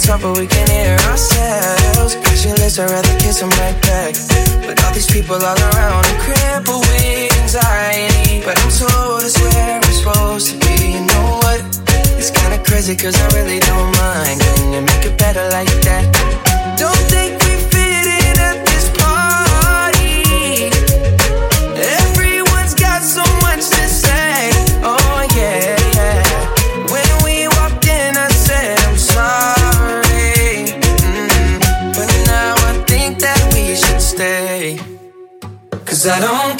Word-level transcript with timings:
to 0.00 0.06
talk, 0.06 0.20
but 0.22 0.36
we 0.38 0.46
can 0.46 0.66
hear 0.68 0.96
ourselves. 1.08 2.16
Passionless, 2.16 2.78
I'd 2.78 2.90
rather 2.90 3.16
kiss 3.18 3.40
them 3.40 3.50
right 3.60 3.76
back. 3.82 4.14
But 4.66 4.82
all 4.84 4.92
these 4.92 5.06
people 5.06 5.36
all 5.36 5.58
around 5.72 6.04
are 6.04 6.20
crippled 6.20 6.84
with 6.86 7.32
anxiety. 7.42 8.42
But 8.44 8.58
I'm 8.60 8.70
told 8.70 9.22
it's 9.22 9.38
where 9.40 9.80
we're 9.80 9.98
supposed 10.00 10.46
to 10.50 10.56
be. 10.66 10.96
You 10.96 11.04
know 11.06 11.40
what? 11.42 11.60
It's 12.18 12.30
kinda 12.30 12.58
crazy, 12.64 12.96
cause 12.96 13.16
I 13.16 13.26
really 13.38 13.60
don't 13.60 13.90
mind. 13.96 14.40
Can 14.40 14.72
you 14.72 14.80
make 14.80 15.04
it 15.04 15.16
better 15.18 15.48
like 15.50 15.72
that? 15.86 16.04
Don't 16.78 17.04
think 17.08 17.32
we 17.44 17.56
fit 17.70 18.06
in 18.06 18.36
at 18.40 18.64
this 18.66 18.90
Cause 36.06 36.14
I 36.14 36.20
don't 36.20 36.55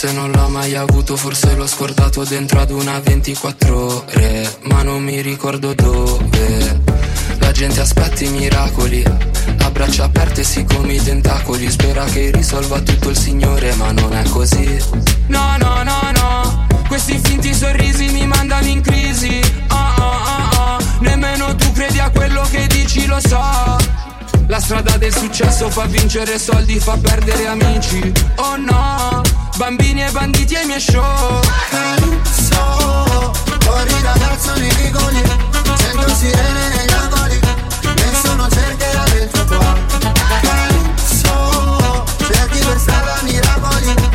Forse 0.00 0.16
non 0.16 0.30
l'ho 0.30 0.48
mai 0.48 0.74
avuto, 0.76 1.14
forse 1.14 1.54
l'ho 1.54 1.66
scordato 1.66 2.24
dentro 2.24 2.58
ad 2.58 2.70
una 2.70 2.98
24 3.00 4.04
ore 4.06 4.56
Ma 4.62 4.82
non 4.82 5.02
mi 5.02 5.20
ricordo 5.20 5.74
dove. 5.74 6.80
La 7.38 7.52
gente 7.52 7.80
aspetta 7.80 8.24
i 8.24 8.30
miracoli 8.30 9.04
A 9.04 9.70
braccia 9.70 10.04
aperte 10.04 10.42
sì 10.42 10.64
come 10.64 10.94
i 10.94 11.02
tentacoli 11.02 11.70
Spera 11.70 12.04
che 12.04 12.30
risolva 12.30 12.80
tutto 12.80 13.10
il 13.10 13.16
Signore 13.18 13.74
ma 13.74 13.92
non 13.92 14.16
è 14.16 14.26
così. 14.30 14.82
No, 15.26 15.58
no, 15.58 15.82
no, 15.82 16.10
no 16.14 16.66
Questi 16.88 17.20
finti 17.22 17.52
sorrisi 17.52 18.08
mi 18.08 18.26
mandano 18.26 18.68
in 18.68 18.80
crisi 18.80 19.38
Ah, 19.66 19.94
ah, 19.98 20.22
ah, 20.24 20.76
ah, 20.76 20.78
Nemmeno 21.00 21.54
tu 21.56 21.70
credi 21.72 21.98
a 21.98 22.08
quello 22.08 22.40
che 22.50 22.66
dici, 22.68 23.04
lo 23.04 23.20
so. 23.20 23.38
La 24.46 24.60
strada 24.60 24.96
del 24.96 25.14
successo 25.14 25.68
fa 25.68 25.84
vincere 25.84 26.38
soldi, 26.38 26.78
fa 26.80 26.96
perdere 26.96 27.46
amici. 27.46 28.12
Oh 28.36 28.56
no, 28.56 29.22
Bambini 29.60 30.02
e 30.02 30.10
banditi 30.10 30.56
ai 30.56 30.64
miei 30.64 30.80
show. 30.80 31.38
Calypso 31.68 33.30
Corri 33.62 33.94
ragazzo 34.00 34.54
di 34.54 34.74
Ligoni. 34.76 35.22
Sento 35.76 36.08
sirene 36.14 36.68
negli 36.68 36.92
angoli. 36.94 37.38
Nessuno 37.96 38.48
cercherà 38.48 39.04
dentro 39.12 39.44
qua. 39.44 39.76
Calypso 40.40 42.04
Cerchi 42.26 42.58
per 42.58 42.78
strada 42.78 43.20
miracoli. 43.22 44.09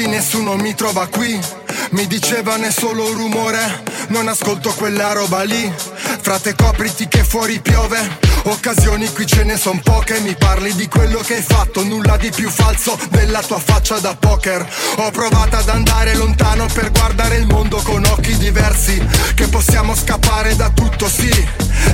così 0.00 0.06
nessuno 0.06 0.56
mi 0.56 0.74
trova 0.74 1.06
qui. 1.08 1.38
Mi 1.90 2.06
dicevano 2.06 2.64
è 2.64 2.70
solo 2.70 3.12
rumore, 3.12 3.82
non 4.08 4.28
ascolto 4.28 4.72
quella 4.72 5.12
roba 5.12 5.42
lì. 5.42 5.70
Frate 6.20 6.54
copriti 6.54 7.06
che 7.08 7.22
fuori 7.22 7.60
piove 7.60 8.29
Occasioni 8.44 9.08
qui 9.12 9.26
ce 9.26 9.44
ne 9.44 9.56
son 9.56 9.80
poche, 9.80 10.20
mi 10.20 10.34
parli 10.34 10.74
di 10.74 10.88
quello 10.88 11.20
che 11.20 11.36
hai 11.36 11.42
fatto, 11.42 11.84
nulla 11.84 12.16
di 12.16 12.30
più 12.30 12.48
falso 12.48 12.98
della 13.10 13.42
tua 13.42 13.58
faccia 13.58 13.98
da 13.98 14.14
poker. 14.14 14.66
Ho 14.96 15.10
provato 15.10 15.56
ad 15.56 15.68
andare 15.68 16.14
lontano 16.14 16.66
per 16.72 16.90
guardare 16.90 17.36
il 17.36 17.46
mondo 17.46 17.76
con 17.82 18.04
occhi 18.04 18.36
diversi, 18.38 19.02
che 19.34 19.46
possiamo 19.48 19.94
scappare 19.94 20.56
da 20.56 20.70
tutto, 20.70 21.08
sì, 21.08 21.30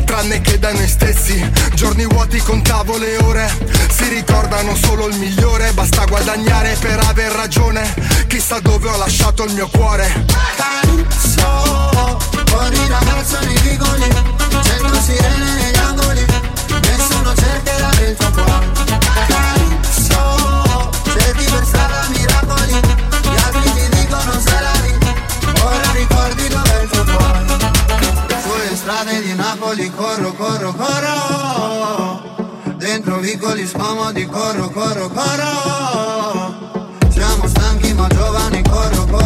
tranne 0.05 0.41
che 0.41 0.59
da 0.59 0.73
noi 0.73 0.89
stessi. 0.89 1.51
Giorni 1.75 2.07
vuoti 2.07 2.39
contavo 2.39 2.97
le 2.97 3.17
ore, 3.19 3.51
si 3.91 4.09
ricordano 4.09 4.75
solo 4.77 5.09
il 5.09 5.17
migliore, 5.17 5.73
basta 5.73 6.05
guadagnare 6.05 6.77
per 6.79 7.01
aver 7.09 7.33
ragione. 7.33 7.93
Chissà 8.29 8.61
dove 8.61 8.89
ho 8.89 8.97
lasciato 8.97 9.45
il 9.45 9.53
mio 9.53 9.69
cuore. 9.69 10.25
Calypso 10.57 12.19
Fuori 12.47 12.79
ragazzo 12.89 13.39
nei 13.41 13.59
vicoli 13.61 14.09
Cento 14.63 15.01
sirene 15.01 15.55
negli 15.55 15.77
angoli 15.77 16.36
Nessuno 17.27 17.35
cercherà 17.35 17.91
tuo 18.15 18.31
cuore 18.31 18.71
Calypso 19.27 20.23
Cerchi 21.03 21.51
per 21.51 21.65
strada 21.65 22.07
miracoli 22.09 22.73
Gli 22.73 23.37
altri 23.45 23.73
ti 23.73 23.89
dicono 23.97 24.41
la 24.45 24.73
lì 24.83 24.95
Ora 25.61 25.91
ricordi 25.93 26.49
dov'è 26.49 26.83
il 26.83 26.89
tuo 26.89 27.05
cuore. 27.05 27.45
Sulle 28.43 28.77
di 29.23 29.35
Napoli 29.35 29.91
corro, 29.91 30.33
corro, 30.35 30.73
corro. 30.73 32.23
Dentro 32.77 33.19
vicoli 33.19 33.67
scomodi 33.67 34.27
corro, 34.27 34.69
corro, 34.69 35.09
corro. 35.09 36.55
Siamo 37.09 37.49
stanchi 37.49 37.93
ma 37.95 38.07
giovani 38.09 38.63
corro, 38.63 39.07
corro 39.07 39.26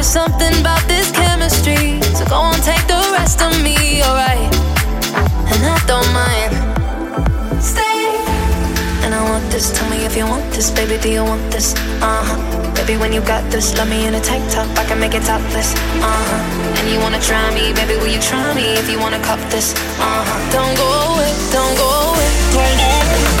There's 0.00 0.16
something 0.16 0.56
about 0.62 0.80
this 0.88 1.12
chemistry, 1.12 2.00
so 2.16 2.24
go 2.24 2.36
on, 2.36 2.56
take 2.64 2.80
the 2.88 2.96
rest 3.12 3.42
of 3.42 3.52
me, 3.60 4.00
alright? 4.00 4.48
And 5.52 5.60
I 5.60 5.76
don't 5.84 6.08
mind. 6.16 6.56
Stay. 7.60 8.08
And 9.04 9.12
I 9.14 9.20
want 9.28 9.44
this. 9.52 9.76
Tell 9.76 9.90
me 9.90 10.06
if 10.06 10.16
you 10.16 10.24
want 10.24 10.50
this, 10.54 10.70
baby. 10.70 10.96
Do 10.96 11.12
you 11.12 11.22
want 11.22 11.44
this? 11.52 11.74
Uh 12.00 12.24
huh. 12.24 12.72
Baby, 12.72 12.96
when 12.96 13.12
you 13.12 13.20
got 13.20 13.44
this, 13.50 13.76
love 13.76 13.90
me 13.90 14.06
in 14.06 14.14
a 14.14 14.20
tank 14.20 14.50
top. 14.50 14.64
I 14.78 14.86
can 14.86 14.98
make 14.98 15.12
it 15.12 15.22
topless. 15.24 15.74
Uh 16.00 16.08
huh. 16.08 16.80
And 16.80 16.88
you 16.88 16.98
wanna 17.00 17.20
try 17.20 17.52
me, 17.52 17.74
baby? 17.74 18.00
Will 18.00 18.08
you 18.08 18.22
try 18.22 18.54
me 18.54 18.72
if 18.80 18.88
you 18.88 18.98
wanna 18.98 19.20
cop 19.20 19.38
this? 19.50 19.74
Uh 20.00 20.24
huh. 20.24 20.40
Don't 20.48 20.74
go 20.80 20.88
away. 21.12 21.28
Don't 21.52 21.76
go 21.76 21.88
away. 22.08 22.28
Don't 22.56 22.76
go 22.80 22.88
away. 22.88 23.39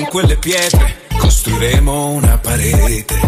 con 0.00 0.08
quelle 0.08 0.36
pietre 0.36 0.96
costruiremo 1.18 2.10
una 2.10 2.38
parete. 2.38 3.19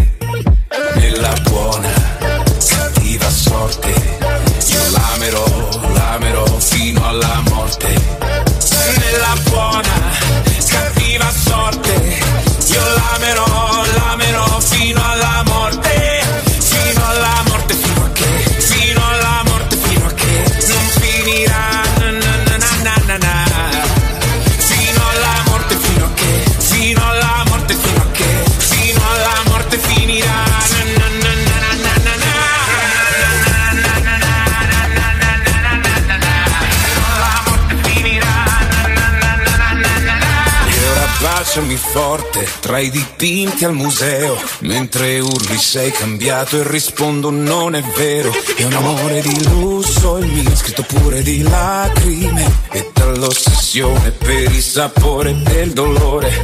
tra 42.73 42.81
i 42.81 42.89
dipinti 42.89 43.65
al 43.65 43.75
museo, 43.75 44.35
mentre 44.61 45.19
urli 45.19 45.57
sei 45.59 45.91
cambiato 45.91 46.59
e 46.59 46.67
rispondo 46.67 47.29
non 47.29 47.75
è 47.75 47.83
vero, 47.95 48.33
è 48.55 48.63
un 48.63 48.73
amore 48.73 49.21
di 49.21 49.47
lusso 49.47 50.17
il 50.17 50.25
mio, 50.25 50.55
scritto 50.55 50.81
pure 50.81 51.21
di 51.21 51.43
lacrime 51.43 52.51
e 52.71 52.89
dall'ossessione 52.91 54.09
per 54.09 54.51
il 54.51 54.63
sapore 54.63 55.39
del 55.43 55.71
dolore. 55.73 56.43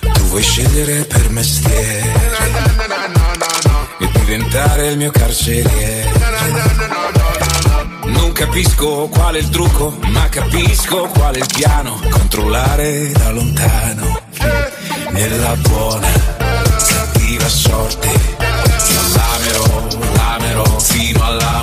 Tu 0.12 0.20
vuoi 0.24 0.42
scegliere 0.42 1.04
per 1.04 1.30
mestiere 1.30 2.12
e 3.98 4.10
diventare 4.12 4.88
il 4.88 4.98
mio 4.98 5.10
carceriere. 5.10 6.12
Non 8.04 8.32
capisco 8.32 9.08
qual 9.08 9.36
è 9.36 9.38
il 9.38 9.48
trucco, 9.48 9.96
ma 10.08 10.28
capisco 10.28 11.08
qual 11.08 11.34
è 11.34 11.38
il 11.38 11.48
piano. 11.50 11.98
Controllare 12.10 13.10
da 13.12 13.30
lontano 13.30 14.21
nella 15.12 15.54
buona, 15.56 16.08
cattiva 16.38 17.48
sorte. 17.48 18.08
Io 18.08 19.00
l'amerò, 19.14 19.86
l'amerò 20.14 20.78
fino 20.78 21.24
alla 21.24 21.61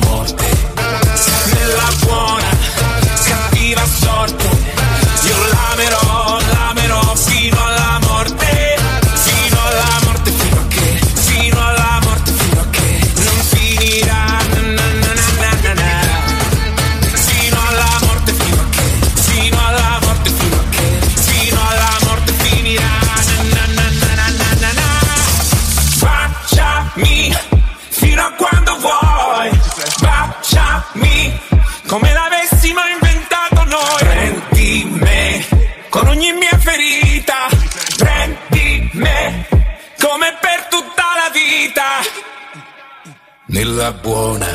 Nella 43.51 43.91
buona, 43.93 44.45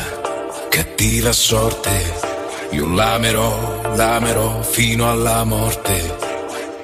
cattiva 0.69 1.33
sorte, 1.33 2.13
io 2.71 2.87
l'amerò, 2.87 3.93
l'amerò 3.93 4.61
fino 4.61 5.09
alla 5.11 5.43
morte. 5.43 6.15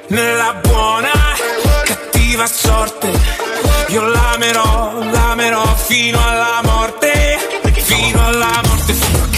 Nella 0.08 0.60
buona, 0.62 1.12
cattiva 1.86 2.48
sorte, 2.48 3.10
io 3.88 4.04
l'amerò, 4.04 5.00
l'amerò 5.10 5.64
fino 5.74 6.20
alla 6.22 6.60
morte, 6.64 7.38
fino 7.76 8.26
alla 8.26 8.62
morte, 8.62 8.94
fino 8.94 9.22
alla. 9.22 9.31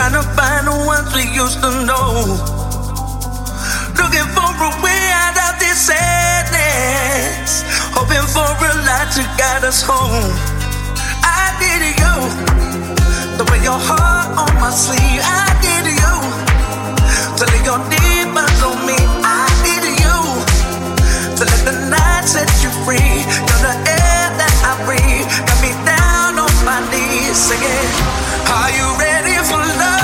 Trying 0.00 0.16
to 0.16 0.24
find 0.32 0.64
the 0.64 0.72
ones 0.88 1.12
we 1.12 1.28
used 1.28 1.60
to 1.60 1.68
know. 1.84 2.24
Looking 4.00 4.28
for 4.32 4.48
a 4.48 4.72
way 4.80 5.02
out 5.12 5.36
of 5.36 5.60
this 5.60 5.92
sadness. 5.92 7.60
Hoping 7.92 8.24
for 8.32 8.48
a 8.48 8.72
light 8.88 9.12
to 9.12 9.22
guide 9.36 9.60
us 9.60 9.84
home. 9.84 10.24
I 11.20 11.52
did 11.60 11.84
you. 12.00 12.16
The 13.36 13.44
way 13.52 13.60
your 13.60 13.76
heart 13.76 14.40
on 14.40 14.48
my 14.56 14.72
sleeve. 14.72 15.20
I 15.20 15.52
did 15.60 15.84
you. 15.84 16.16
To 17.36 17.44
lay 17.44 17.60
your 17.68 17.84
demons 17.92 18.60
on 18.64 18.80
me. 18.88 18.96
I 19.20 19.52
did 19.68 19.84
you. 19.84 20.16
To 21.36 21.42
let 21.44 21.60
the 21.68 21.76
night 21.92 22.24
set 22.24 22.48
you 22.64 22.72
free. 22.88 23.20
You're 23.36 23.64
the 23.68 23.76
air 23.84 24.24
that 24.40 24.54
I 24.64 24.80
breathe. 24.88 25.28
Got 25.44 25.60
me 25.60 25.76
down 25.84 26.40
on 26.40 26.54
my 26.64 26.80
knees 26.88 27.36
singing. 27.36 27.92
Are 28.48 28.72
you 28.72 28.88
ready? 28.96 29.09
for 29.50 29.56
love. 29.56 29.99